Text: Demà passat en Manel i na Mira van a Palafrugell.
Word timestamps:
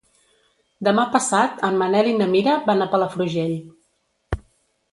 Demà 0.87 1.03
passat 1.15 1.61
en 1.69 1.77
Manel 1.83 2.09
i 2.13 2.15
na 2.23 2.29
Mira 2.33 2.55
van 2.71 2.81
a 2.81 2.87
Palafrugell. 2.95 3.55